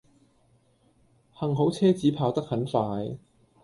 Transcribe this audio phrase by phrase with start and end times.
[1.39, 3.19] 幸好車子跑得很快